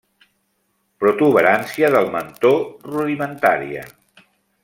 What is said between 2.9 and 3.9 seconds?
rudimentària.